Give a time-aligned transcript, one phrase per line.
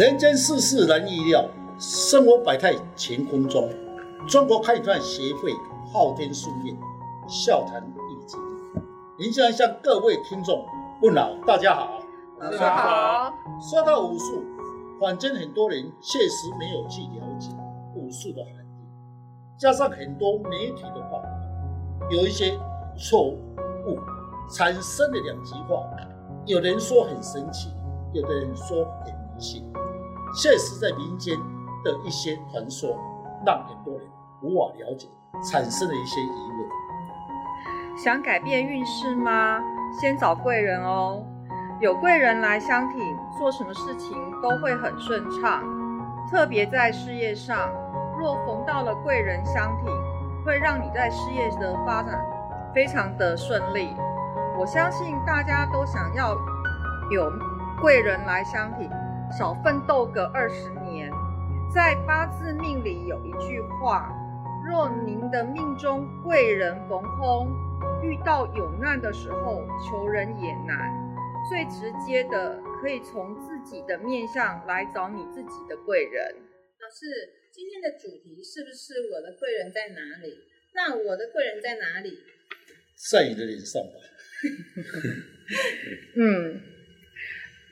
[0.00, 1.44] 人间世事难预料，
[1.78, 3.68] 生活百态乾坤中。
[4.26, 5.52] 中国开创协会
[5.92, 6.74] 昊天书院
[7.28, 8.40] 笑谈易经，
[9.18, 10.64] 您现在向各位听众
[11.02, 12.02] 问好，大家好，
[12.40, 13.34] 大家好。
[13.60, 14.42] 说到武术，
[14.98, 17.50] 坊间很多人确实没有去了解
[17.94, 21.28] 武术的含义，加上很多媒体的报道，
[22.10, 22.58] 有一些
[22.96, 23.98] 错误，
[24.50, 25.84] 产生了两极化。
[26.46, 27.68] 有人说很神奇，
[28.14, 29.70] 有的人说很迷信。
[30.32, 31.36] 现实，在民间
[31.82, 32.96] 的一些传说，
[33.44, 34.08] 让很多人
[34.42, 35.08] 无法了解，
[35.42, 37.98] 产生了一些疑问。
[37.98, 39.60] 想改变运势吗？
[40.00, 41.24] 先找贵人哦。
[41.80, 45.64] 有贵人来相挺，做什么事情都会很顺畅。
[46.30, 47.68] 特别在事业上，
[48.16, 49.86] 若逢到了贵人相挺，
[50.44, 52.24] 会让你在事业的发展
[52.72, 53.96] 非常的顺利。
[54.58, 56.36] 我相信大家都想要
[57.10, 57.32] 有
[57.80, 58.88] 贵人来相挺。
[59.38, 61.08] 少奋斗个二十年，
[61.72, 64.12] 在八字命里有一句话：
[64.66, 67.48] 若您的命中贵人逢空，
[68.02, 70.90] 遇到有难的时候，求人也难。
[71.48, 76.34] 最直接的，可以从自己的面相来找你自己的贵人。
[76.80, 77.06] 老师，
[77.52, 80.38] 今天的主题是不是我的贵人在哪里？
[80.74, 82.18] 那我的贵人在哪里？
[83.10, 83.92] 在你的脸上吧。
[86.16, 86.60] 嗯。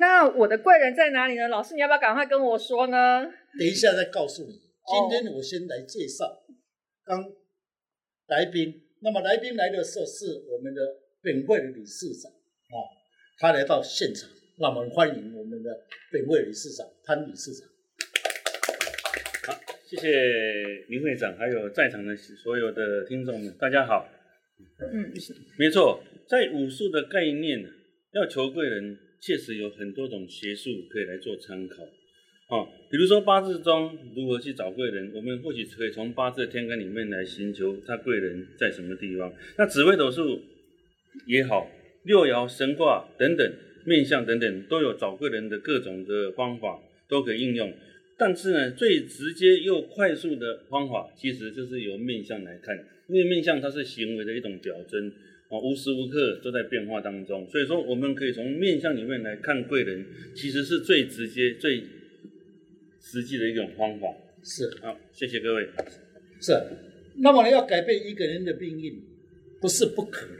[0.00, 1.48] 那我的贵人在哪里呢？
[1.48, 3.24] 老师，你要不要赶快跟我说呢？
[3.58, 4.52] 等一下再告诉你。
[4.52, 6.24] 今天我先来介绍
[7.04, 7.24] 刚
[8.28, 8.84] 来宾。
[9.00, 10.80] 那么来宾来的时候是我们的
[11.22, 12.76] 本会的理事长啊，
[13.38, 15.70] 他来到现场，让我们欢迎我们的
[16.12, 17.68] 本会理事长潘理事长。
[19.46, 20.08] 好，谢谢
[20.88, 24.08] 林会长，还有在场的所有的听众们，大家好。
[24.92, 25.12] 嗯，
[25.58, 27.64] 没错，在武术的概念，
[28.12, 28.96] 要求贵人。
[29.20, 31.82] 确实有很多种学术可以来做参考，
[32.50, 39.32] 哦，比如说八字中如何去找贵人，我们或许可以从八字的天干里面来寻求他贵人在什么地方。
[39.56, 40.40] 那紫微斗数
[41.26, 41.68] 也好，
[42.04, 43.52] 六爻神卦等等，
[43.84, 47.74] 面相等等，都有找贵人的各种的方法都可以应用。
[48.16, 52.76] 但是呢，最直接又快速的方法，其实就是由面相来看，
[53.08, 55.12] 因为面相它是行为的一种表征。
[55.48, 60.04] 啊，无时无刻都在变化当中，所以说我们可以从面相里面来看贵人，
[60.34, 61.82] 其实是最直接、最
[63.00, 64.08] 实际的一种方法。
[64.42, 65.68] 是，好，谢谢各位。
[66.40, 66.52] 是，
[67.16, 69.02] 那么你要改变一个人的命运，
[69.60, 70.36] 不是不可能，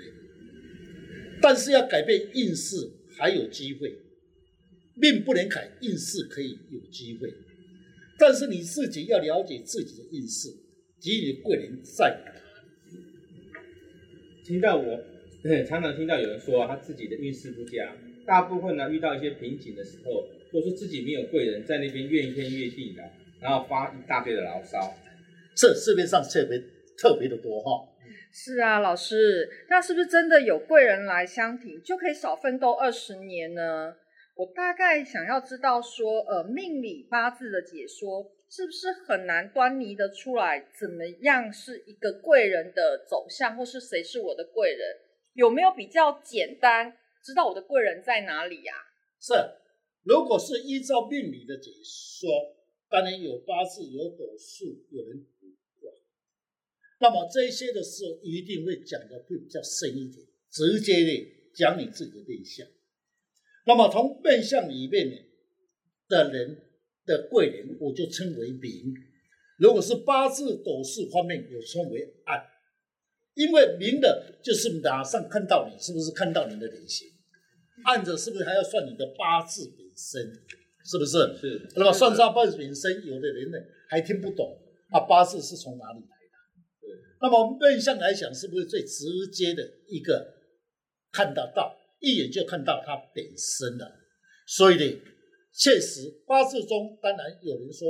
[1.41, 2.77] 但是要改变运势
[3.17, 3.97] 还有机会。
[4.95, 7.33] 命不能改，运势可以有机会，
[8.19, 10.49] 但是你自己要了解自己的运势，
[11.01, 12.33] 给予贵人在哪。
[14.49, 14.99] 听到我，
[15.69, 17.95] 常常听到有人说他自己的运势不佳，
[18.25, 23.03] 大部分呢遇到一些瓶颈的时候，都是自己没有贵人在那边怨天怨地的，
[23.43, 24.95] 然后发一大堆的牢骚。
[25.55, 26.59] 这市面上特别
[26.97, 27.87] 特别的多哈。
[28.33, 33.95] 是啊，老师，那是不是真的有贵人来相挺，就可以少奋斗二十年呢？
[34.35, 38.25] 我大概想要知道说，呃，命理八字的解说。
[38.51, 40.71] 是不是很难端倪的出来？
[40.81, 44.97] 怎么样是一个贵人的走向，或是谁是我的贵人？
[45.35, 48.73] 有没有比较简单知道我的贵人在哪里呀？
[49.21, 49.35] 是，
[50.03, 52.31] 如果是依照命理的解说，
[52.89, 55.47] 当然有八字、有斗数、有人卜
[55.81, 55.93] 卦，
[57.01, 62.67] 那么这些的事一定会讲的会比较深一点，直接的讲你自己的面相。
[63.67, 65.27] 那么从面相里面
[66.09, 66.65] 的人。
[67.09, 68.95] 的贵人，我就称为明。
[69.59, 72.41] 如果是八字斗数方面，有称为暗。
[73.35, 77.09] 因为明的，就是马上看到你，是不是看到你的脸型？
[77.85, 80.33] 暗着，是不是还要算你的八字本身？
[80.85, 81.37] 是不是？
[81.41, 81.69] 是。
[81.77, 83.59] 那么算上八字本身，有的人呢
[83.89, 84.61] 还听不懂
[84.91, 86.35] 啊，八字是从哪里来的？
[86.81, 86.91] 对。
[87.23, 90.35] 那么面相来讲，是不是最直接的一个
[91.11, 93.97] 看得到，一眼就看到它本身了？
[94.47, 95.01] 所以呢。
[95.59, 97.89] 确实，八字中当然有人说，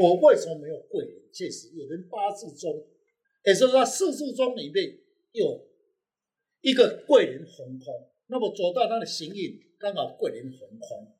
[0.00, 1.14] 我为什么没有贵人？
[1.30, 2.88] 确实，有人八字中，
[3.44, 4.98] 也就是说四字中里面
[5.32, 5.68] 有
[6.62, 11.14] 一个贵人逢空，那么走到他的行运刚好贵人逢空，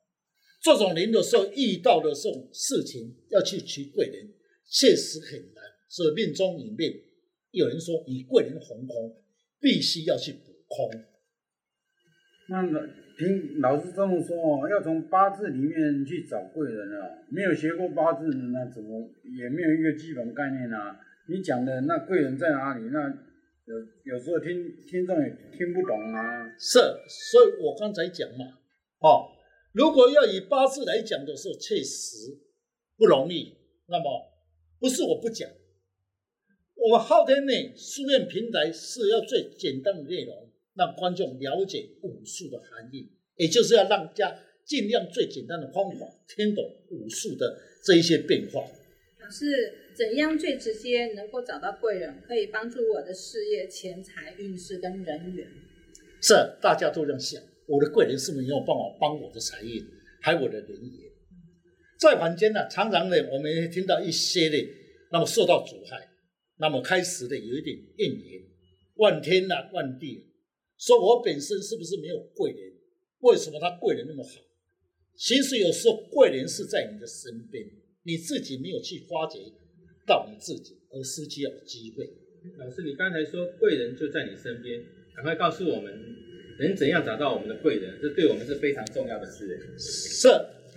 [0.63, 4.33] 这种人的时候遇到的这种事情要去求贵人，
[4.65, 5.63] 确实很难。
[5.87, 6.91] 所以命中里面
[7.51, 9.23] 有人说，以贵人逢空，
[9.59, 10.89] 必须要去补空。
[12.51, 12.79] 那么
[13.17, 20.99] 听老师这么说哦，要从八字里面去找贵人啊，没有学过八字的那怎么也没有一个基本概念啊？
[21.29, 22.89] 你讲的那贵人在哪里？
[22.91, 23.07] 那
[23.65, 26.49] 有有时候听听众也听不懂啊。
[26.59, 26.77] 是，
[27.07, 28.59] 所以我刚才讲嘛，
[28.99, 29.31] 哦，
[29.71, 32.37] 如果要以八字来讲的时候，确实
[32.97, 33.55] 不容易。
[33.87, 34.03] 那么
[34.79, 35.49] 不是我不讲，
[36.75, 40.50] 我们昊天内书院平台是要最简单的内容，
[40.81, 44.35] 让观众了解武术的含义，也就是要让家
[44.65, 47.55] 尽量最简单的方法听懂武术的
[47.85, 48.61] 这一些变化。
[49.23, 49.45] 老师，
[49.93, 55.47] 怎样最直接能够找到贵人，可以帮助我的事业、钱财、运势跟人缘？
[56.19, 57.39] 是，大家都这样想。
[57.67, 59.85] 我的贵人是不是有办法帮我的财运，
[60.19, 61.11] 还有我的人缘？
[61.99, 64.57] 在凡间呢，常常呢，我们也听到一些的，
[65.11, 66.09] 那么受到阻碍，
[66.57, 68.41] 那么开始的有一点怨言，
[68.97, 70.21] 怨天呐、啊，万地、啊，
[70.81, 72.73] 说我本身是不是没有贵人？
[73.19, 74.41] 为什么他贵人那么好？
[75.15, 77.63] 其实有时候贵人是在你的身边，
[78.01, 79.37] 你自己没有去发掘
[80.07, 82.09] 到你自己，而失去了机会。
[82.57, 84.83] 老师，你刚才说贵人就在你身边，
[85.15, 85.93] 赶快告诉我们。
[86.59, 87.97] 能怎样找到我们的贵人？
[88.01, 89.57] 这对我们是非常重要的事。
[89.79, 90.27] 是，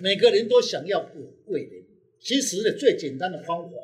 [0.01, 1.83] 每个人都想要有贵人。
[2.21, 3.77] 其实呢，最简单的方法，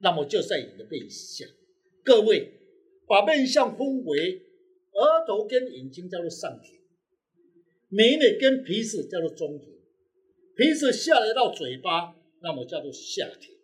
[0.00, 1.48] 那么就在你的面相。
[2.04, 2.50] 各位，
[3.06, 4.42] 把面相分为
[4.92, 6.78] 额头跟眼睛叫做上庭，
[7.88, 9.68] 眉呢跟鼻子叫做中庭，
[10.56, 13.54] 鼻子下来到嘴巴，那么叫做下庭。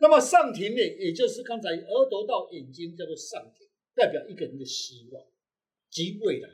[0.00, 5.24] 那么上庭呢，也就是刚才额头到眼睛叫做上庭，代表一个人的希望
[5.90, 6.48] 及未来。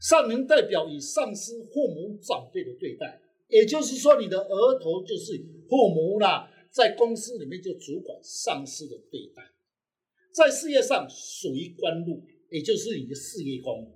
[0.00, 5.32] 上庭代表以上司、父母、长辈的对待，也就是说，你的额头就是
[5.68, 9.42] 父母啦，在公司里面就主管上司的对待，
[10.34, 12.22] 在事业上属于官禄，
[12.52, 13.92] 也就是你的事业宫。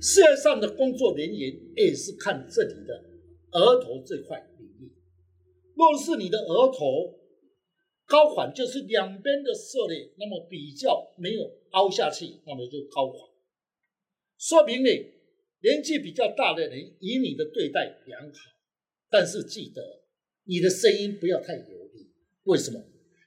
[0.00, 3.04] 事业上的工作人员也是看这里的
[3.52, 4.92] 额头这块领域。
[5.74, 7.18] 若是你的额头
[8.06, 13.28] 高缓，就是两边的色列，那么比较没有凹下去，那么就高缓，
[14.38, 14.90] 说明呢。
[15.62, 18.38] 年纪比较大的人以你的对待良好，
[19.10, 19.82] 但是记得
[20.44, 22.10] 你的声音不要太有力。
[22.44, 22.82] 为什么？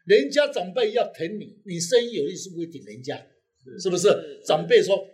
[0.08, 3.24] 人家长辈要疼你，你声音有力是不会顶人家，
[3.80, 4.42] 是不是？
[4.46, 5.08] 长辈说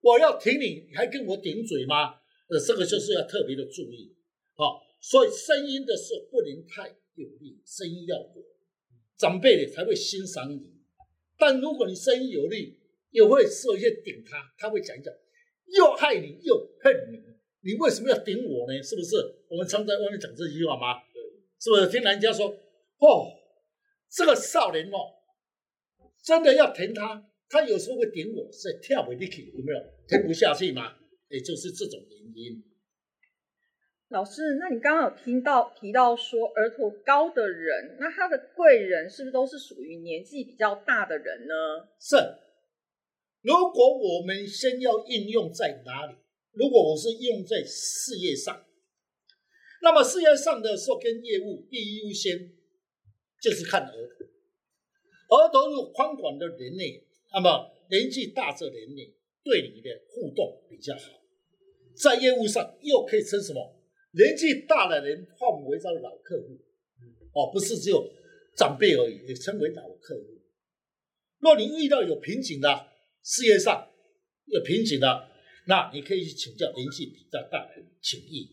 [0.00, 2.14] 我要挺你，你还跟我顶嘴吗？
[2.48, 4.14] 呃，这个就是要特别的注意。
[4.54, 8.44] 好，所以声音的时候不能太有力，声音要稳，
[9.16, 10.60] 长辈呢才会欣赏你。
[11.38, 12.78] 但如果你声音有力，
[13.10, 15.12] 也会说一些顶他，他会讲一讲。
[15.66, 17.18] 又害你又恨你，
[17.72, 18.82] 你为什么要顶我呢？
[18.82, 19.16] 是不是？
[19.48, 21.00] 我们常在外面讲这句话吗？
[21.12, 21.22] 对，
[21.58, 21.88] 是不是？
[21.88, 23.32] 听人家说，哦，
[24.10, 24.98] 这个少年哦，
[26.22, 29.78] 真的要疼他，他有时候会顶我，是跳不进去，有没有？
[30.08, 30.96] 听不下去吗？
[31.28, 32.64] 也就是这种原因。
[34.08, 41.54] 老师，那你刚刚有听到提到说额头高的人，那他的贵人是不是都是属于年纪比较大的人呢？
[42.00, 42.16] 是。
[43.42, 46.16] 如果我们先要应用在哪里？
[46.54, 48.64] 如果我是用在事业上，
[49.80, 52.50] 那么事业上的时候跟业务第一优先
[53.40, 54.24] 就是看额头。
[55.36, 56.82] 额头如果宽广的人呢，
[57.34, 59.02] 那么年纪大的人呢，
[59.42, 61.20] 对你的互动比较好。
[61.96, 63.80] 在业务上又可以称什么？
[64.12, 66.56] 年纪大的人换为叫老客户，
[67.34, 68.08] 哦，不是只有
[68.56, 70.22] 长辈而已，也称为老客户。
[71.40, 72.68] 若你遇到有瓶颈的，
[73.24, 73.90] 事业上
[74.46, 75.28] 有瓶颈的，
[75.66, 78.48] 那你可以去请教年纪比较大的人请益，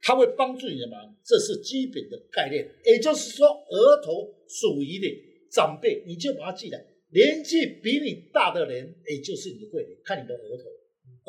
[0.00, 2.66] 他会帮助你的忙，这是基本的概念。
[2.86, 5.06] 也就是说，额头属于的
[5.52, 6.82] 长辈，你就把它记来。
[7.14, 9.96] 年纪比你大的人，也就是你的贵人。
[10.04, 10.64] 看你的额头，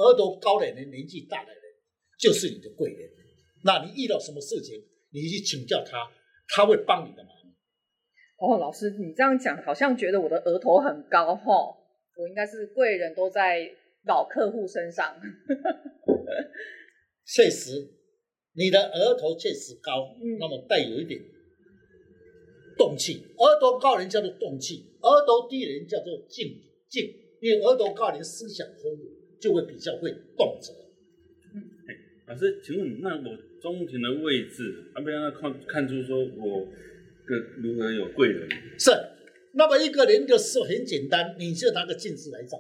[0.02, 1.62] 额头高的人，年纪大的人，
[2.20, 3.08] 就是你的贵人。
[3.64, 6.12] 那你遇到什么事情，你去请教他，
[6.50, 7.32] 他会帮你的忙。
[8.38, 11.78] 哦，老师，你这样讲，好像觉得我的额头很高哈。
[12.18, 13.70] 我应该是贵人都在
[14.06, 15.16] 老客户身上。
[17.26, 17.92] 确实，
[18.54, 21.22] 你的额头确实高，嗯、那么带有一点
[22.78, 23.26] 动气。
[23.38, 27.14] 额头高人叫做动气，额头低人叫做静静。
[27.42, 29.04] 因为额头高人思想丰富，
[29.40, 30.74] 就会比较会动辄。
[31.54, 31.62] 嗯，
[32.28, 36.66] 老师，请问那我中庭的位置，要不要看看出说我
[37.26, 38.50] 个如何有贵人？
[38.80, 38.92] 是。
[39.58, 42.58] 那么一个人的时候很简单，你就拿个镜子来照。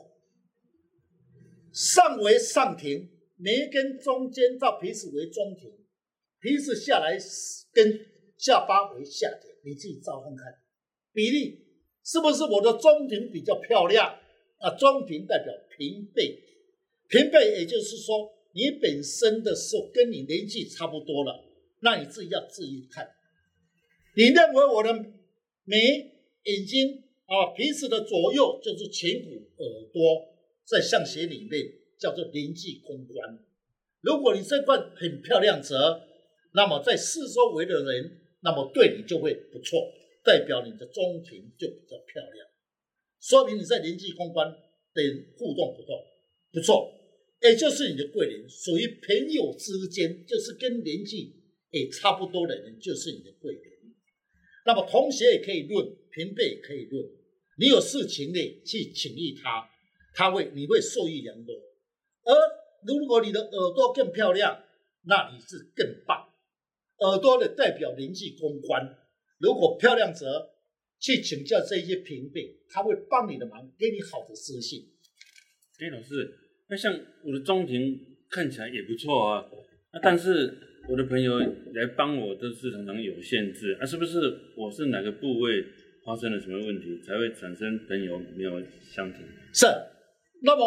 [1.74, 5.70] 上为上庭，眉根中间到鼻子为中庭，
[6.40, 7.18] 鼻子下来
[7.74, 8.00] 跟
[8.38, 10.54] 下巴为下庭，你自己照看看，
[11.12, 11.66] 比例
[12.04, 14.16] 是不是我的中庭比较漂亮？
[14.60, 16.40] 啊，中庭代表平辈，
[17.10, 21.44] 平辈也就是说你本身的时候跟你年纪差不多了，
[21.82, 23.10] 那你自己要注意看。
[24.16, 24.94] 你认为我的
[25.66, 26.12] 眉？
[26.46, 30.28] 眼睛啊，鼻子的左右就是颧骨，耳朵
[30.64, 31.60] 在相学里面
[32.00, 33.40] 叫做临济公关。
[34.02, 36.04] 如果你这块很漂亮者，
[36.54, 39.92] 那么在四周围的人，那么对你就会不错，
[40.24, 42.48] 代表你的中庭就比较漂亮，
[43.20, 45.02] 说明你在人际公关的
[45.36, 46.06] 互动不错，
[46.54, 46.94] 不错，
[47.42, 51.34] 也就是你的贵人，属于朋友之间，就是跟年纪
[51.72, 53.64] 也差不多的人，就是你的贵人。
[54.68, 57.04] 那么同学也可以论，平辈也可以论，
[57.58, 59.68] 你有事情呢，去请益他，
[60.14, 61.56] 他会你会受益良多。
[62.24, 62.34] 而
[62.86, 64.64] 如果你的耳朵更漂亮，
[65.06, 66.25] 那你是更棒。
[67.00, 68.96] 耳朵的代表人际公关，
[69.40, 70.52] 如果漂亮者
[71.00, 74.88] 去请教这些平辈，他会帮你的忙，给你好的私信。
[75.80, 76.34] 哎，老师，
[76.70, 78.00] 那像我的中庭
[78.30, 79.46] 看起来也不错啊，
[79.94, 84.20] 那但是我的朋友来帮我都是常常有限制啊，是不是
[84.56, 85.66] 我是哪个部位
[86.06, 89.22] 发生了什么问题才会产生朋友没有相挺？
[89.54, 89.66] 是，
[90.44, 90.64] 那么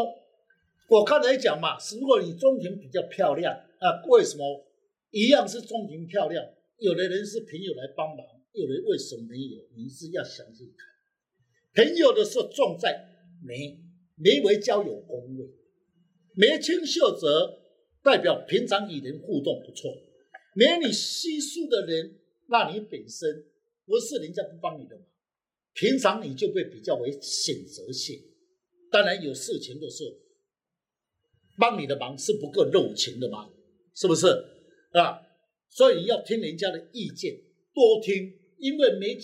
[0.89, 4.67] 我刚才讲嘛，如果你中庭比较漂亮啊，为什么
[5.11, 6.45] 一样是中庭漂亮？
[6.79, 9.67] 有的人是朋友来帮忙，有人为什么没有？
[9.77, 11.85] 你是要详细看。
[11.85, 13.07] 朋友的是重在
[13.43, 13.85] 眉。
[14.21, 15.47] 眉为交友宫位，
[16.35, 17.63] 眉清秀者
[18.03, 19.95] 代表平常与人互动不错。
[20.57, 23.45] 眉你稀疏的人，那你本身
[23.87, 25.07] 不是人家不帮你的忙，
[25.73, 28.21] 平常你就会比较为选择性。
[28.91, 30.11] 当然有事情的时候，
[31.57, 33.49] 帮你的忙是不够热情的吗？
[33.95, 34.27] 是不是
[34.93, 35.23] 啊？
[35.71, 37.37] 所以要听人家的意见，
[37.75, 39.19] 多听，因为眉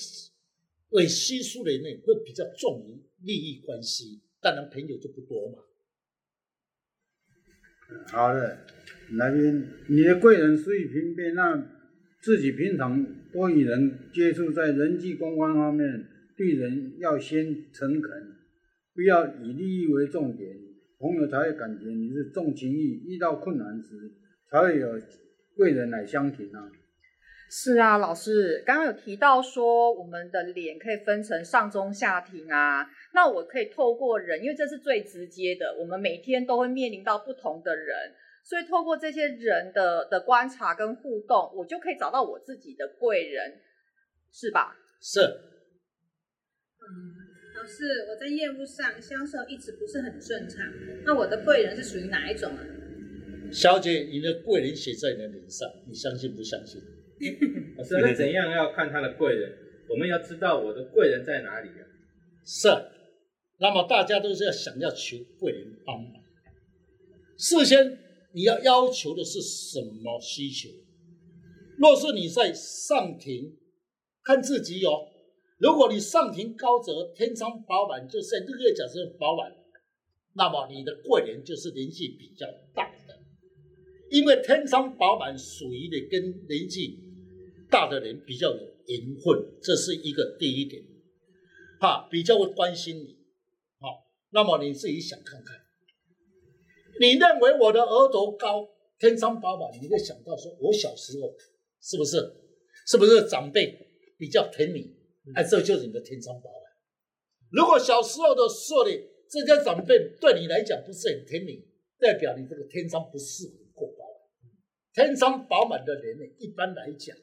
[0.91, 4.21] 为稀疏的人会比较重于利益关系。
[4.41, 5.59] 当然，朋友就不多嘛。
[8.09, 8.67] 好的，
[9.13, 11.67] 来宾你的贵人属于平辈，那
[12.21, 16.07] 自己平常多与人接触，在人际公关方面，
[16.37, 18.37] 对人要先诚恳，
[18.95, 20.57] 不要以利益为重点，
[20.99, 24.13] 朋友才会感觉你是重情义，遇到困难时
[24.51, 25.01] 才会有
[25.57, 26.71] 贵人来相挺啊。
[27.51, 32.85] 是啊，老师刚刚有提到说，我们的脸可以分成上中下庭啊。
[33.13, 43.61] 那我可以透过人，因为这是最直接的，我们每天都会面临到不同的人，所以透过这些人的的观察跟互动，我就可以找到我自己的贵人，
[44.33, 44.77] 是吧？
[45.01, 45.21] 是。
[45.21, 47.15] 嗯，
[47.57, 50.67] 老师，我在业务上销售一直不是很顺畅，
[51.05, 52.61] 那我的贵人是属于哪一种啊？
[53.55, 56.83] 小姐，你的贵人写在你的脸上，你相信不相信？
[57.79, 59.57] 老师，那怎样要看他的贵人？
[59.89, 61.87] 我们要知道我的贵人在哪里啊？
[62.45, 62.69] 是，
[63.61, 66.21] 那么大家都是要想要求贵人帮忙。
[67.39, 67.97] 事先
[68.33, 70.69] 你要要求的是什么需求？
[71.79, 73.57] 若是你在上庭
[74.25, 75.09] 看自己有、哦，
[75.59, 79.53] 如果你上庭高则天仓饱满，就是日月甲是饱满，
[80.35, 82.94] 那么你的贵人就是年纪比较大的，
[84.11, 87.01] 因为天仓饱满属于的跟年纪
[87.71, 88.57] 大的人比较有
[88.87, 90.83] 缘分，这是一个第一点，
[91.81, 93.17] 哈，比较会关心你，
[93.81, 95.57] 好，那么你自己想看看，
[97.01, 98.69] 你认为我的额头高，
[98.99, 101.35] 天仓饱满，你会想到说，我小时候
[101.81, 102.19] 是不是，
[102.87, 103.27] 是不是？
[103.29, 103.77] 长辈
[104.19, 104.95] 比较疼你，
[105.35, 106.63] 哎，这就是你的天仓饱满。
[107.51, 108.91] 如果小时候的时候呢，
[109.29, 111.65] 这些长辈对你来讲不是很疼你，
[111.99, 113.64] 代表你这个天仓不是很够饱满。
[114.95, 117.17] 天生饱满的人呢，一般来讲。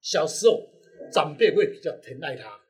[0.00, 0.68] 小时候，
[1.12, 2.60] 长辈会比较疼爱他。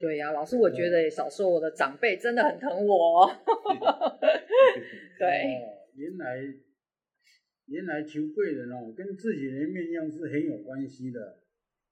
[0.00, 3.30] 对呀、啊，老师，我觉得小时候我的长辈真的很疼我。
[5.16, 5.26] 对，
[5.94, 6.38] 原来
[7.66, 11.38] 原来求贵人哦，跟自己的面相是很有关系的。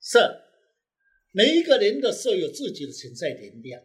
[0.01, 0.19] 是，
[1.33, 3.81] 每一个人的时候有自己的存在能量，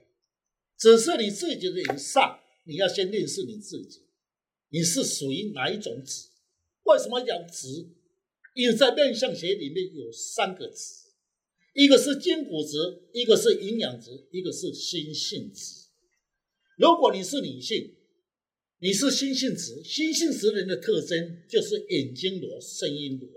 [0.78, 4.08] 只是你自己的人上，你要先认识你自己，
[4.70, 6.30] 你是属于哪一种子？
[6.86, 7.90] 为什么讲子？
[8.53, 11.03] 因为在面相学里面有三个值。
[11.74, 12.77] 一个是筋骨值，
[13.13, 15.88] 一个是营养值，一个是心性值。
[16.77, 17.95] 如果你是女性，
[18.79, 23.27] 你是心性值，心性值人的特征就是眼睛裸，声音裸。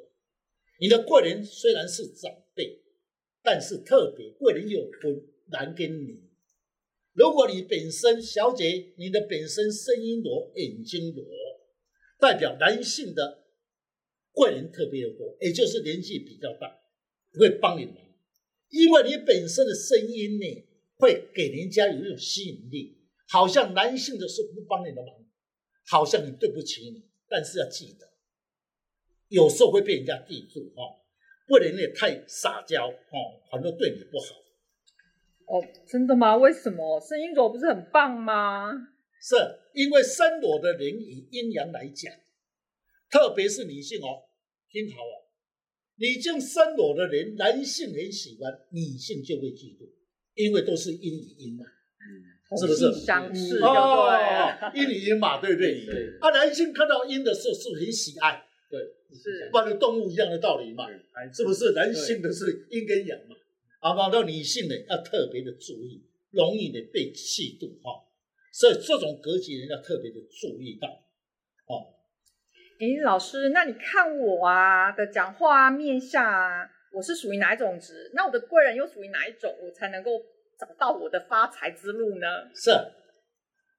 [0.78, 2.82] 你的贵人虽然是长辈，
[3.42, 6.23] 但是特别贵人有分男跟女。
[7.14, 11.25] 如果你本身小姐，你的本身声音裸，眼睛裸，
[12.18, 13.46] 代表男性的
[14.37, 16.78] 贵人特别的多，也就是年纪比较大，
[17.38, 17.97] 会帮你忙。
[18.69, 20.45] 因为你本身的声音呢，
[20.99, 25.09] 会给人家有一种吸引力，好像男性的是不帮你的忙，
[25.87, 28.07] 好像你对不起你，但是要记得，
[29.28, 30.83] 有时候会被人家记住哈，
[31.49, 34.37] 不能也太撒娇哦，反正对你不好。
[35.47, 36.37] 哦，真的吗？
[36.37, 37.00] 为什么？
[37.00, 38.71] 声音裸不是很棒吗？
[39.23, 39.35] 是
[39.73, 42.12] 因为声裸的人以阴阳来讲，
[43.11, 44.25] 特别是女性哦，
[44.76, 45.25] 听好哦，
[45.97, 49.88] 女性生裸的人，男性很喜欢，女性就会嫉妒，
[50.35, 52.92] 因为都是阴与阴嘛，嗯，是不是？
[53.00, 54.12] 相似哦，
[54.75, 55.87] 阴与阴嘛，对不对？
[55.87, 56.18] 对。
[56.21, 58.78] 啊，男性看到阴的时候是很喜爱，对，
[59.16, 60.85] 是，不然动物一样的道理嘛，
[61.33, 61.73] 是不是？
[61.73, 63.35] 男性的是阴跟阳嘛，
[63.80, 68.04] 啊，然后女性呢要特别的注意，容易的被嫉妒哈。
[68.52, 70.87] 所以这种格局人要特别的注意到，
[71.64, 71.96] 哦。
[72.78, 78.11] 哎，老师，那你看我啊的讲话啊面相啊，我是属于哪一种值？
[78.14, 79.54] 那我的贵人又属于哪一种？
[79.62, 80.11] 我才能够
[80.59, 82.26] 找到我的发财之路呢？
[82.54, 82.71] 是，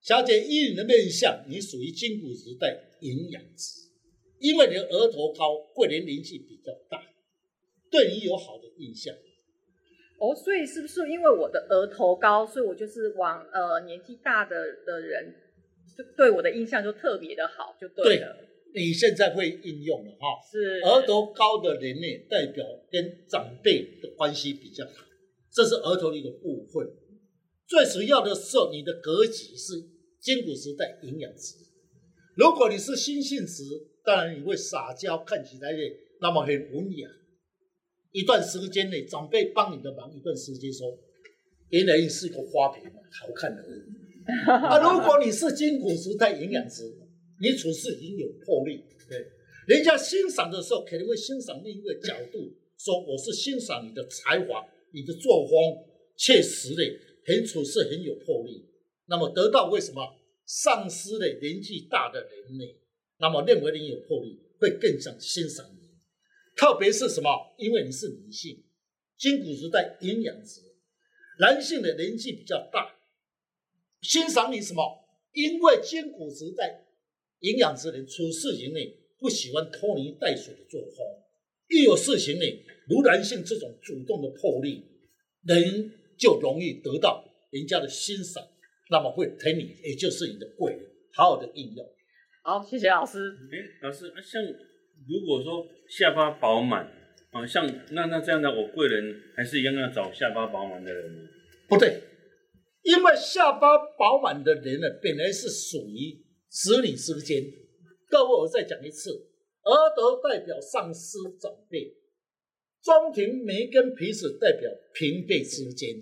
[0.02, 3.82] 小姐，依你的面相，你属于金骨时代营养值，
[4.40, 7.00] 因为你的额头高，贵人灵气比较大，
[7.92, 9.14] 对你有好的印象。
[10.20, 15.36] 哦，所以是不是因为我的额头高，所以我就是往呃年纪大的的人，
[15.96, 18.36] 就对我的印象就特别的好，就对了。
[18.36, 20.28] 对，你现在会应用了哈。
[20.52, 20.82] 是。
[20.82, 25.06] 额头高的人呢，代表跟长辈的关系比较好，
[25.52, 26.88] 这是额头的一个部分。
[27.68, 29.74] 最主要的是你的格局是
[30.22, 31.56] 金古时代营养值。
[32.36, 33.64] 如果你是心性值，
[34.06, 37.10] 当然你会撒娇，看起来也那么很文雅。
[38.12, 40.88] 一段时间内，长辈帮你的忙，一段时间说，
[41.70, 43.86] 原来你是一个花瓶嘛，好看的人。
[44.48, 46.84] 啊，如果你是金古时代营养值，
[47.40, 49.26] 你处事已经有魄力，对，
[49.68, 55.54] 人家欣赏的时候，肯定会欣赏另一个角度，说我是欣赏你的才华，你的作风，
[56.18, 56.84] 确实的
[57.26, 58.66] 很处事很有魄力。
[59.06, 62.66] 那么得到为什么上司的年纪大的人呢？
[63.20, 65.88] 那么认为你有魄力，会更想欣赏你。
[66.56, 67.30] 特别是什么？
[67.58, 68.64] 因为你是女性，
[69.18, 70.62] 金古时代营养值，
[71.40, 72.96] 男性的年纪比较大，
[74.02, 74.82] 欣赏你什么？
[75.34, 76.87] 因为金古时代
[77.42, 78.80] 营养之人处事情呢，
[79.20, 81.06] 不喜欢拖泥带水的作风，
[81.70, 82.46] 一有事情呢，
[82.88, 84.84] 如男性这种主动的魄力，
[85.44, 88.44] 人就容易得到人家的欣赏，
[88.90, 90.82] 那么会疼你，也就是你的贵人，
[91.14, 91.86] 好好的应用。
[92.44, 93.20] 好，谢谢老师。
[93.52, 94.42] 哎，老师啊，像。
[95.08, 96.84] 如果说下巴饱满，
[97.30, 101.20] 啊，像那那这样的，我贵人还是一样要找下巴饱满的人吗？
[101.70, 102.02] 不对，
[102.82, 106.18] 因为下巴饱满的人呢，本来是属于
[106.64, 107.44] 子女之间。
[108.10, 109.12] 各位，我再讲一次，
[109.62, 111.96] 额头代表上司长辈，
[112.82, 115.96] 中庭眉跟鼻子代表平辈之间。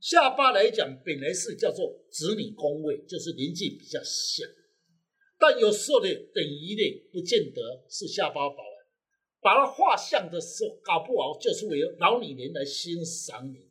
[0.00, 4.44] 下巴来讲，本来是叫做子女宫位，就是年纪比较小。
[5.36, 8.86] 但有时候呢，等于呢，不见得是下巴饱满，
[9.40, 13.66] 把它画像的时候，搞不好就是为了老女人来欣赏你。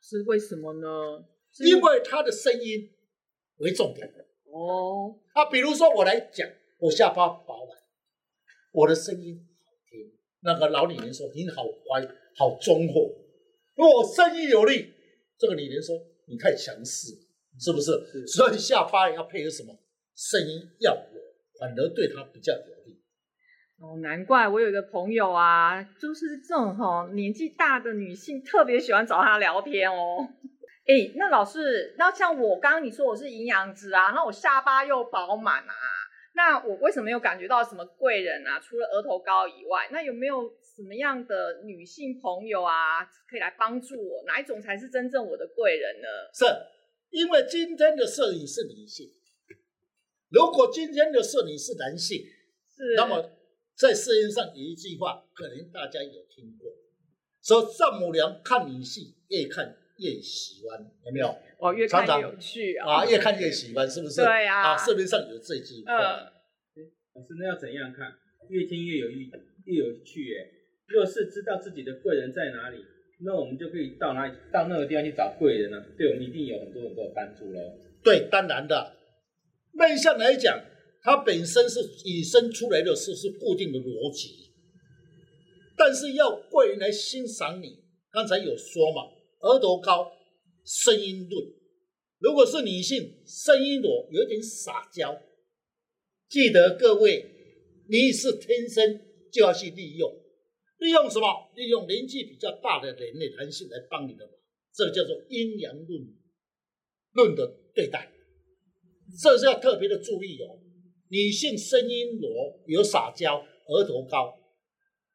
[0.00, 1.24] 是为什么呢？
[1.64, 2.90] 因为他的声音
[3.58, 4.12] 为重点。
[4.52, 6.46] 哦，啊，比如说我来讲，
[6.78, 7.78] 我下巴饱满，
[8.72, 9.34] 我的声音
[9.64, 10.12] 好听，
[10.42, 13.10] 那个老女人说你好乖，好忠厚。
[13.74, 14.92] 如果我声音有力，
[15.38, 17.14] 这个女人说你太强势，
[17.58, 17.92] 是不是？
[18.12, 18.26] 是。
[18.26, 19.74] 所以下巴也要配合什么？
[20.14, 23.00] 声音要我，反而对她比较有利。
[23.78, 30.28] 哦，难怪我有一个朋友啊，就是这种哈、哦、年纪大的女性特别喜欢找他聊天哦。
[30.84, 35.74] 哎，那老师，那像我刚刚你说我是营养值啊，那我下巴又饱满啊，
[36.34, 38.58] 那我为什么没有感觉到什么贵人啊？
[38.58, 44.24] 除了额头高以外，那有没有什么样的女性朋友啊，可以来帮助我？
[44.26, 46.08] 哪一种才是真正我的贵人呢？
[46.34, 46.44] 是
[47.10, 49.08] 因为今天的摄影是女性。
[50.30, 52.24] 如果今天的摄影是男性，
[52.66, 53.30] 是，那么
[53.76, 56.72] 在世界上有一句话，可能大家有听过，
[57.40, 61.28] 说丈母娘看女婿越看越喜欢，有没有？
[61.58, 64.22] 哦，越看越有趣啊，啊，越看越喜欢，是不是？
[64.22, 65.92] 对啊，啊，社面上有这句话。
[66.74, 66.82] 嗯，
[67.14, 68.12] 老师，那要怎样看？
[68.48, 69.30] 越听越有意，
[69.66, 70.46] 越有趣哎。
[70.88, 72.78] 若是知道自己的贵人在哪里，
[73.24, 77.60] 那我们就可以到哪里，到那个地方去找贵人了，对我们一定有很多很多的帮助喽。
[78.02, 78.96] 对，当然的。
[79.72, 80.60] 面相来讲，
[81.02, 84.50] 它本身是引申出来的是是固定的逻辑，
[85.76, 87.78] 但是要贵人来欣赏你，
[88.10, 89.02] 刚才有说嘛，
[89.42, 90.10] 额头高，
[90.64, 91.54] 声音润，
[92.18, 95.20] 如果是女性，声音弱，有点撒娇，
[96.28, 97.24] 记得各位，
[97.88, 99.00] 你是天生
[99.32, 100.10] 就要去利用，
[100.78, 101.52] 利用什么？
[101.56, 104.34] 利用年纪比较大的人的男性来帮你的忙，
[104.72, 106.06] 这个叫做阴阳论
[107.12, 108.10] 论的对待。
[109.20, 110.58] 这是要特别的注意哦。
[111.08, 114.38] 女性声音弱，有撒娇，额头高；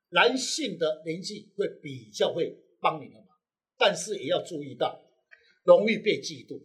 [0.10, 3.27] 男性的年纪会比较会帮你的忙，
[3.78, 5.04] 但是也要注意到，
[5.64, 6.62] 容易被嫉妒。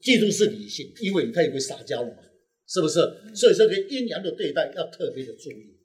[0.00, 2.22] 嫉妒是理性，因为你太会撒娇了嘛。
[2.68, 3.00] 是不是？
[3.32, 5.78] 所以这个阴阳的对待要特别的注意。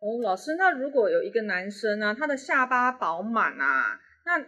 [0.00, 4.46] 哦，老师，那如果有一个男生呢、啊，他的下巴饱满啊，那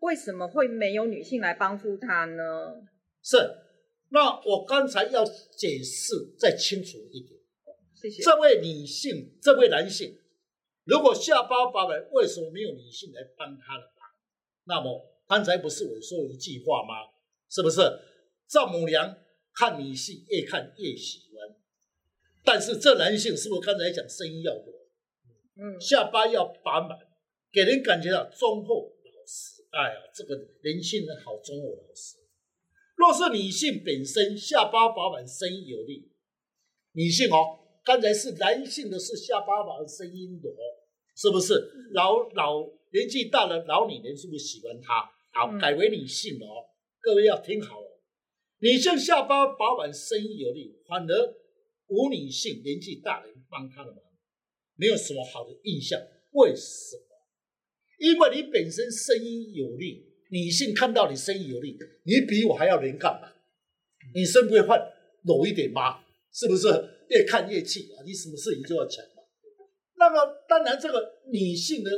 [0.00, 2.42] 为什么会没有女性来帮助他呢？
[3.22, 3.36] 是，
[4.10, 7.38] 那我刚才要解释再清楚一点。
[7.94, 8.22] 谢谢。
[8.22, 10.18] 这位女性，这位男性，
[10.84, 13.97] 如果下巴饱满，为什么没有女性来帮他的忙？
[14.68, 17.10] 那么刚才不是我说一句话吗？
[17.48, 17.80] 是不是？
[18.46, 19.16] 丈母娘
[19.54, 21.56] 看女性越看越喜欢，
[22.44, 24.72] 但是这男性是不是刚才讲声音要多？
[25.56, 26.98] 嗯，下巴要饱满，
[27.50, 29.64] 给人感觉到忠厚老实。
[29.70, 32.16] 哎呀，这个年轻人好忠厚老实。
[32.96, 36.10] 若是女性本身下巴饱满，声音有力，
[36.92, 40.52] 女性哦，刚才是男性的是下巴饱满，声音多，
[41.14, 41.54] 是不是？
[41.92, 45.10] 老老年纪大了，老女人是不是喜欢他？
[45.32, 46.64] 好，改为女性了哦。
[47.00, 47.86] 各位要听好哦，
[48.60, 51.34] 女性下巴饱满，声音有力，反而
[51.88, 54.00] 无女性年纪大人帮她的忙。
[54.76, 56.00] 没有什么好的印象，
[56.32, 57.02] 为什么？
[57.98, 63.32] 因为你本身声音有力，女性看到你声音有力，你比我还要能干嘛？
[64.14, 64.80] 女生不会换
[65.24, 66.00] 柔一点吗？
[66.32, 66.68] 是不是？
[67.08, 68.04] 越看越气啊！
[68.04, 69.22] 你什么事情就要抢嘛。
[69.96, 71.90] 那么当然，这个女性的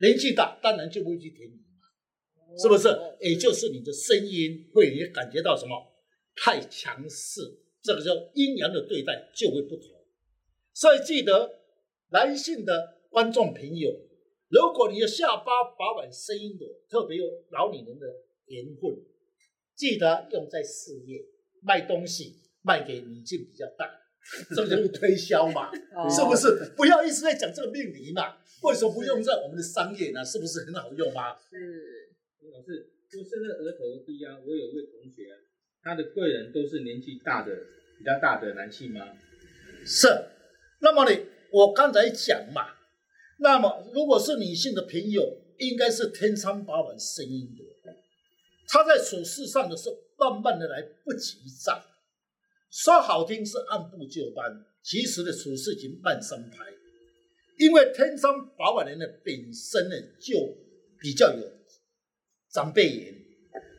[0.00, 2.88] 年纪大，当然就不会去舔你嘛，是不是？
[3.20, 5.74] 也就是你的声音会也感觉到什么
[6.36, 7.40] 太强势，
[7.82, 9.88] 这个叫阴阳的对待就会不同。
[10.72, 11.56] 所以记得。
[12.10, 13.90] 男性的观众朋友，
[14.48, 15.44] 如果你的下巴
[15.78, 18.06] 饱满、声音弱，特别有老女人的
[18.46, 19.04] 缘分，
[19.74, 21.22] 记得用在事业
[21.60, 23.84] 卖东西，卖给女性比较大，
[24.54, 25.70] 这个就是推销嘛，
[26.08, 26.72] 是不是？
[26.76, 30.24] 不要一直在讲这个命理嘛，为什么不用在我们的商业呢？
[30.24, 31.36] 是不是很好用吗？
[31.50, 31.56] 是，
[32.52, 35.28] 老师，就是那额头低啊，我有一位同学，
[35.82, 37.52] 他的贵人都是年纪大的、
[37.98, 39.06] 比较大的男性吗？
[39.84, 40.08] 是，
[40.80, 41.26] 那么你。
[41.50, 42.74] 我刚才讲嘛，
[43.38, 47.64] 那么如果是女性的朋友，应该是天生饱满声音的。
[48.68, 49.96] 他在处事上的时候，
[50.30, 51.82] 慢慢的来，不急躁。
[52.78, 56.58] 说好听是按部就班，其实的处事情慢三拍。
[57.58, 60.38] 因为天生饱满人的本身呢，就
[61.00, 61.42] 比较有
[62.52, 63.12] 长辈缘，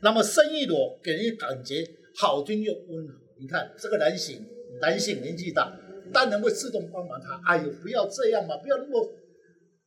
[0.02, 1.82] 那么声音弱，给人感觉
[2.18, 3.14] 好听又温和。
[3.40, 4.46] 你看这个男性，
[4.82, 5.74] 男性年纪大。
[6.12, 7.42] 当然会自动帮忙他。
[7.46, 9.14] 哎呦，不要这样嘛，不要那么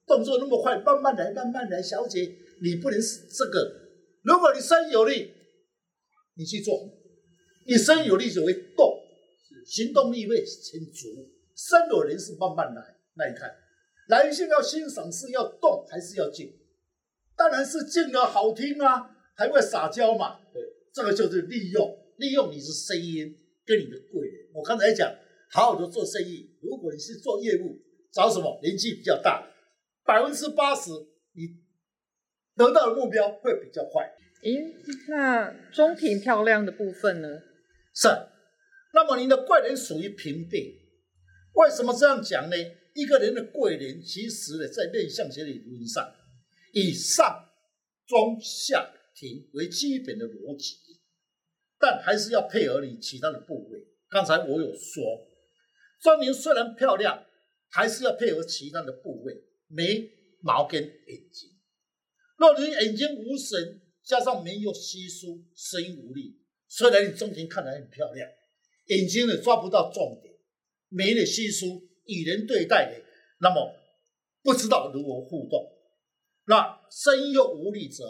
[0.07, 3.91] 动作那么快，慢慢来，慢慢来，小姐，你不能是这个。
[4.23, 5.35] 如果你身有力，
[6.37, 6.73] 你去做；
[7.67, 9.02] 你身有力就会动，
[9.65, 11.31] 行动力会很足。
[11.57, 12.97] 身有人是慢慢来。
[13.15, 13.55] 那你看，
[14.09, 16.53] 男性要欣赏是要动还是要静？
[17.37, 20.39] 当然是静的好听啊，还会撒娇嘛。
[20.53, 24.51] 对，这个就是利用，利用你的声音跟你的贵人。
[24.55, 25.15] 我刚才讲。
[25.55, 26.49] 好好的做生意。
[26.63, 27.79] 如果你是做业务，
[28.11, 29.47] 找什么年纪比较大，
[30.03, 30.89] 百分之八十
[31.35, 31.61] 你
[32.57, 34.11] 得到的目标会比较快。
[34.43, 34.73] 咦，
[35.11, 37.29] 那中庭漂亮的部分呢？
[37.95, 38.09] 是。
[38.93, 40.81] 那么您的贵人属于平辈。
[41.55, 42.57] 为什么这样讲呢？
[42.95, 46.15] 一个人的贵人其实呢，在面相学理论上，
[46.73, 47.49] 以上、
[48.07, 50.77] 中、下、庭为基本的逻辑，
[51.79, 53.81] 但还是要配合你其他的部位。
[54.09, 55.29] 刚才我有说。
[56.01, 57.25] 中庭虽然漂亮，
[57.71, 59.35] 还是要配合其他的部位，
[59.69, 61.51] 眉毛跟眼睛。
[62.37, 68.29] 若你眼睛无神，加上眉又稀疏，声音无力，虽然你中庭看来很漂亮，
[68.87, 70.35] 眼睛呢抓不到重点，
[70.89, 73.03] 眉的稀疏，与人对待的，
[73.41, 73.75] 那么
[74.43, 75.71] 不知道如何互动。
[76.47, 78.05] 那身又无力者，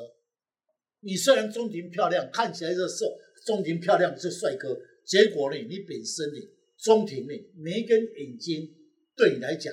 [1.00, 3.06] 你虽然中庭漂亮，看起来是瘦，
[3.44, 6.38] 中庭漂亮是帅哥，结果呢，你本身呢？
[6.78, 8.68] 中庭内眉跟眼睛
[9.14, 9.72] 对你来讲，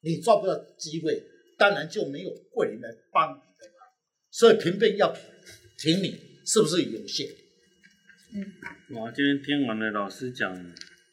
[0.00, 1.22] 你抓不到机会，
[1.58, 3.88] 当然就没有贵人来帮你的忙。
[4.30, 5.14] 所以平辈要
[5.78, 7.28] 挺你，是不是有限？
[8.34, 10.54] 嗯，哇，今天听完了老师讲，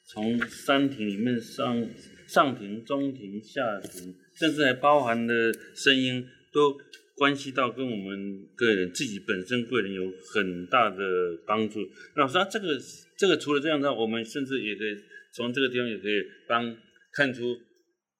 [0.05, 1.89] 从三庭里面上
[2.27, 6.77] 上庭、中庭、下庭，甚至还包含的声音，都
[7.15, 10.97] 关系到跟我们个人自己本身贵人有很大的
[11.45, 11.79] 帮助。
[12.15, 12.79] 老师啊，这个
[13.17, 14.95] 这个除了这样的话，我们甚至也可以。
[15.35, 16.77] 从这个地方也可以帮
[17.11, 17.57] 看出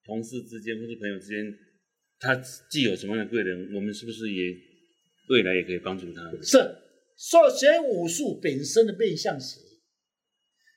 [0.04, 1.56] 同事之间或者朋友之间，
[2.18, 2.34] 他
[2.68, 4.52] 既有什么样的贵人，我们是不是也
[5.28, 6.28] 未来也可以帮助他？
[6.42, 6.58] 是，
[7.16, 9.60] 说学武术本身的面相学，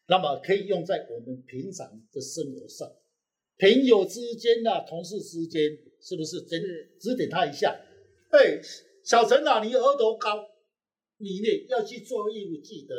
[0.07, 2.87] 那么可以用在我们平常的生活上，
[3.57, 6.41] 朋友之间呐、啊，同事之间，是不是？
[6.41, 7.79] 指指点他一下，
[8.31, 8.61] 哎，
[9.03, 10.47] 小陈啊，你额头高，
[11.17, 12.95] 你呢要去做业务，记得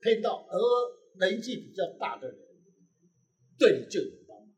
[0.00, 0.98] 碰到额。
[1.20, 2.38] 年纪比较大的人，
[3.58, 4.48] 对你就有帮忙。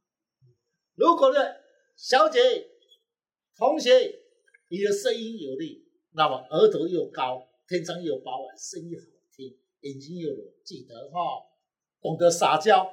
[0.94, 1.40] 如果呢，
[1.96, 2.38] 小姐、
[3.56, 4.20] 同学，
[4.68, 11.46] 你的声音有力，那么额头又高，天生又饱满，声音好听，眼睛又有，记得哈、哦，
[12.02, 12.84] 懂得撒娇。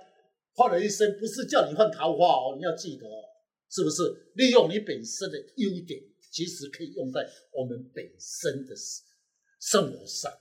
[0.53, 3.23] 换了一生，不是叫你换桃花哦，你要记得哦，
[3.71, 4.03] 是不是？
[4.35, 5.99] 利用你本身的优点，
[6.31, 8.75] 其实可以用在我们本身的
[9.59, 10.31] 生活上。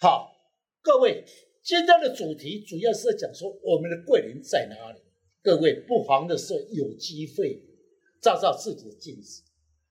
[0.00, 0.34] 好，
[0.80, 1.22] 各位，
[1.62, 5.00] 今天的主题主要是讲说我们的贵人在哪里。
[5.42, 7.62] 各位不妨的时候有机会
[8.22, 9.42] 照照自己的镜子，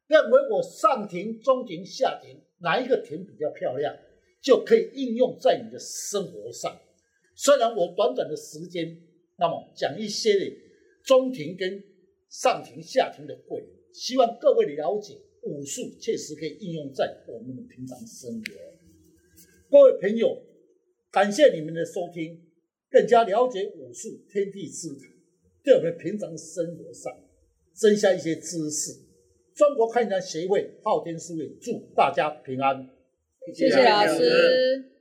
[0.07, 3.95] 认为我上庭、中庭、下庭哪一个庭比较漂亮，
[4.41, 6.79] 就可以应用在你的生活上。
[7.35, 8.97] 虽然我短短的时间，
[9.37, 10.55] 那么讲一些的
[11.03, 11.83] 中庭跟
[12.29, 13.63] 上庭、下庭的贵，
[13.93, 18.53] 希望各位了解武术确实可以应用在我们的平常生活。
[19.69, 20.41] 各位朋友，
[21.11, 22.41] 感谢你们的收听，
[22.89, 25.11] 更加了解武术天地之谈，
[25.63, 27.11] 对我们平常生活上
[27.73, 29.04] 增加一些知识。
[29.55, 32.89] 中国汉阳协会昊天书院祝大家平安，
[33.53, 34.91] 谢谢老师。